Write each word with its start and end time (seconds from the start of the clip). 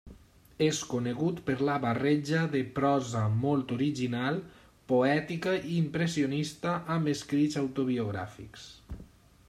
És 0.67 0.77
conegut 0.91 1.41
per 1.49 1.55
la 1.67 1.73
barreja 1.83 2.39
de 2.55 2.61
prosa 2.79 3.21
molt 3.43 3.73
original, 3.75 4.39
poètica 4.93 5.53
i 5.73 5.77
impressionista 5.81 6.73
amb 6.97 7.13
escrits 7.13 7.61
autobiogràfics. 7.65 8.67